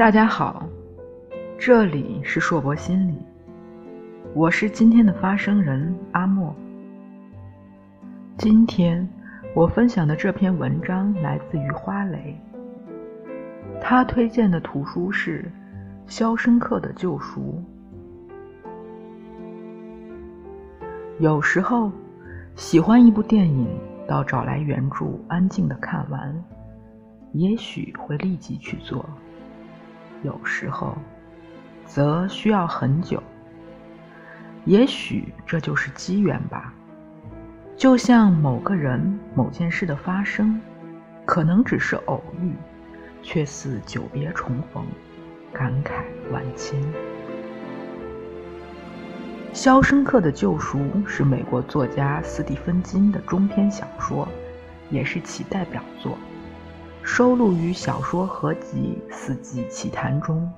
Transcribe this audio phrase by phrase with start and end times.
[0.00, 0.66] 大家好，
[1.58, 3.18] 这里是硕博心理，
[4.34, 6.56] 我是今天的发声人阿莫。
[8.38, 9.06] 今天
[9.54, 12.34] 我分享的这篇文章来自于花蕾，
[13.78, 15.42] 他推荐的图书是
[16.10, 17.62] 《肖申克的救赎》。
[21.18, 21.92] 有时候
[22.54, 23.68] 喜欢一部电影，
[24.08, 26.42] 到找来原著，安静的看完，
[27.34, 29.04] 也许会立即去做。
[30.22, 30.96] 有时候，
[31.86, 33.22] 则需要很久。
[34.64, 36.72] 也许这就是机缘吧。
[37.76, 40.60] 就像某个人、某件事的发生，
[41.24, 42.52] 可能只是偶遇，
[43.22, 44.84] 却似久别重逢，
[45.52, 46.78] 感慨万千。
[49.52, 54.28] 《肖申克的救赎》是美国作家斯蒂芬金的中篇小说，
[54.90, 56.18] 也是其代表作。
[57.02, 60.50] 收录于小说合集《四季奇谈》中，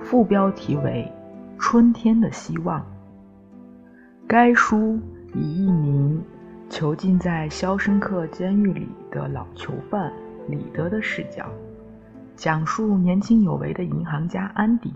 [0.00, 1.12] 副标题为
[1.60, 2.80] 《春天的希望》。
[4.28, 4.98] 该书
[5.34, 6.22] 以一名
[6.70, 10.12] 囚禁在肖申克监狱里的老囚犯
[10.48, 11.46] 李德的视角，
[12.36, 14.94] 讲述年轻有为的银行家安迪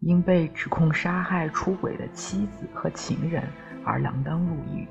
[0.00, 3.42] 因被指控杀害出轨的妻子和情人
[3.84, 4.86] 而锒铛入狱，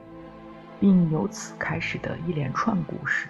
[0.79, 3.27] 并由此开始的一连串故事。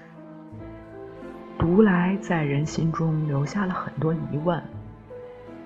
[1.58, 4.62] 读来，在人心中留下了很多疑问：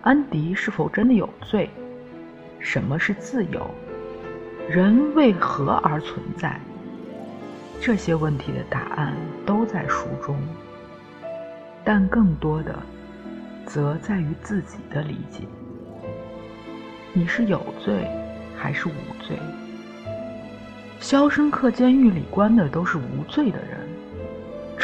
[0.01, 1.69] 安迪是否真的有罪？
[2.59, 3.65] 什么是自由？
[4.69, 6.59] 人为何而存在？
[7.79, 9.13] 这些问题的答案
[9.45, 10.37] 都在书中，
[11.83, 12.77] 但更多的，
[13.65, 15.43] 则在于自己的理解。
[17.13, 18.07] 你是有罪，
[18.57, 19.37] 还是无罪？
[20.99, 23.79] 肖申克监狱里关的都是无罪的人。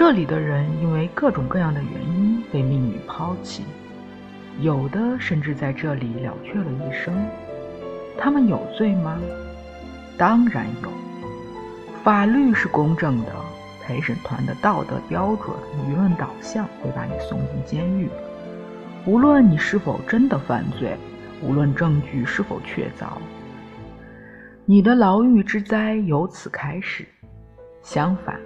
[0.02, 3.64] 这里的人因为各种各样的原因被命运抛弃，
[4.60, 7.14] 有的甚至在这里了却了一生。
[8.18, 9.20] 他们有罪吗？
[10.18, 10.90] 当然有。
[12.04, 13.32] 法律是公正的，
[13.84, 15.56] 陪审团的道德标准、
[15.88, 18.10] 舆论导向会把你送进监狱。
[19.06, 20.98] 无论你是否真的犯罪，
[21.44, 23.06] 无论证据是否确凿，
[24.66, 27.08] 你的牢狱之灾由此开始。
[27.84, 28.40] 相反，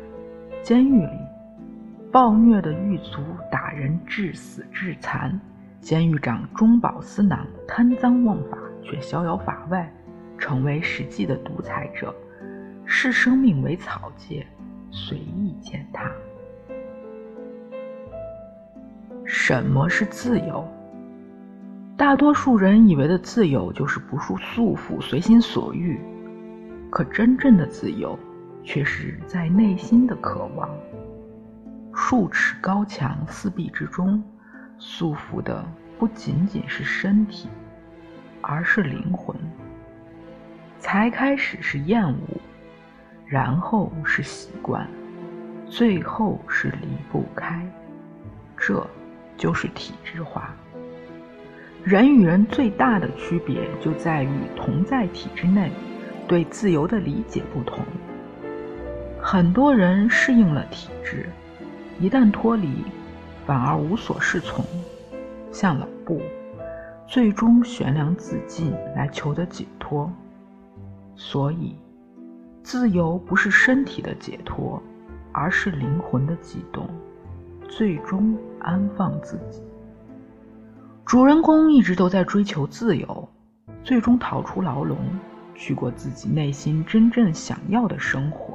[0.62, 1.25] 监狱里。
[2.16, 3.20] 暴虐的狱卒
[3.52, 5.38] 打人致死致残，
[5.82, 9.92] 监狱长中饱私囊、贪赃枉法，却逍遥法外，
[10.38, 12.16] 成为实际的独裁者，
[12.86, 14.48] 视生命为草芥，
[14.92, 16.10] 随意践踏。
[19.26, 20.66] 什么是自由？
[21.98, 26.00] 大多数人以为的自由就是不受束缚、随心所欲，
[26.90, 28.18] 可真正的自由，
[28.64, 30.70] 却是在内心的渴望。
[31.98, 34.22] 数尺高墙四壁之中，
[34.78, 35.66] 束缚的
[35.98, 37.48] 不仅仅是身体，
[38.42, 39.36] 而是灵魂。
[40.78, 42.18] 才开始是厌恶，
[43.26, 44.86] 然后是习惯，
[45.68, 47.66] 最后是离不开。
[48.58, 48.86] 这
[49.38, 50.54] 就是体制化。
[51.84, 55.72] 人与人最大的区别就在于同在体制内，
[56.28, 57.84] 对自由的理解不同。
[59.20, 61.30] 很多人适应了体制。
[62.00, 62.84] 一旦脱离，
[63.46, 64.66] 反而无所适从，
[65.52, 66.22] 像老布，
[67.08, 70.12] 最终悬梁自尽来求得解脱。
[71.16, 71.74] 所以，
[72.64, 74.82] 自由不是身体的解脱，
[75.32, 76.90] 而是灵魂的悸动，
[77.70, 79.62] 最终安放自己。
[81.06, 83.30] 主人公一直都在追求自由，
[83.84, 84.98] 最终逃出牢笼，
[85.54, 88.55] 去过自己内心真正想要的生活。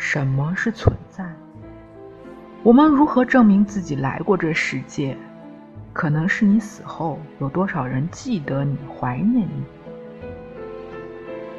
[0.00, 1.22] 什么是存在？
[2.62, 5.14] 我们如何证明自己来过这世界？
[5.92, 9.62] 可能是你死后，有多少人记得你、怀念你？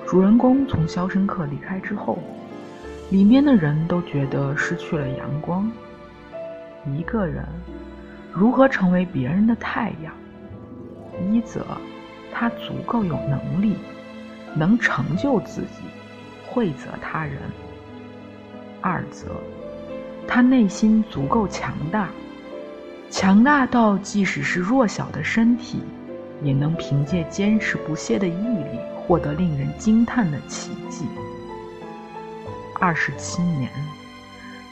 [0.07, 2.17] 主人公从肖申克离开之后，
[3.11, 5.71] 里面的人都觉得失去了阳光。
[6.87, 7.45] 一个人
[8.33, 10.11] 如何成为别人的太阳？
[11.29, 11.63] 一则
[12.33, 13.75] 他足够有能力，
[14.55, 15.83] 能成就自己，
[16.49, 17.37] 惠泽他人。
[18.81, 19.27] 二则，
[20.27, 22.09] 他内心足够强大，
[23.09, 25.81] 强大到即使是弱小的身体，
[26.41, 31.05] 也能凭借坚持不懈的毅力获得令人惊叹的奇迹。
[32.79, 33.69] 二十七年，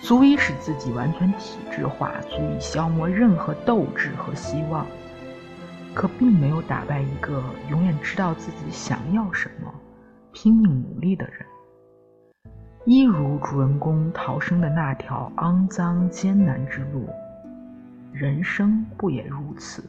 [0.01, 4.85] 足以使自己完全体制化，足以消磨任何斗志和希望，
[5.93, 9.71] 可并没有打败一个永远知道自己想要什么、
[10.31, 11.45] 拼命努力的人。
[12.91, 17.07] 一如主人公逃生的那条肮脏艰难之路，
[18.11, 19.83] 人生不也如此？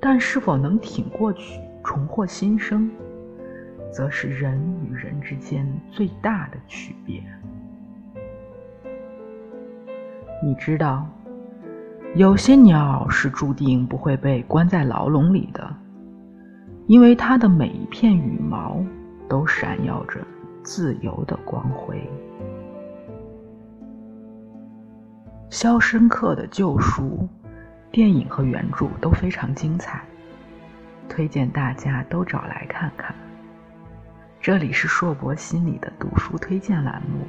[0.00, 2.90] 但是否能挺过去，重获新生，
[3.92, 7.22] 则是人与人之间最大的区别。
[10.42, 11.06] 你知道，
[12.14, 15.70] 有些鸟是注定不会被关在牢笼里的，
[16.86, 18.82] 因为它的每一片羽毛
[19.28, 20.26] 都闪耀着
[20.66, 21.96] 自由的光辉。
[25.48, 27.02] 《肖申克的救赎》
[27.92, 30.02] 电影和原著都非常精彩，
[31.08, 33.14] 推荐大家都找来看看。
[34.40, 37.24] 这里是硕博心理的读书推荐栏目。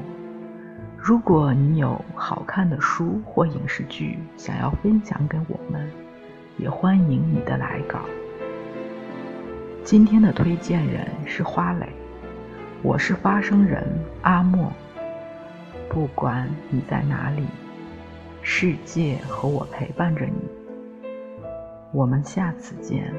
[0.98, 5.88] 如果你有好看的书或影视剧想要分享给我们，
[6.58, 8.00] 也欢迎你的来稿。
[9.84, 11.88] 今天的推荐人是花蕾，
[12.88, 13.84] 我是发声人
[14.22, 14.72] 阿莫。
[15.90, 17.46] 不管你在哪里。
[18.42, 20.50] 世界和我陪伴着你，
[21.92, 23.14] 我们下次见。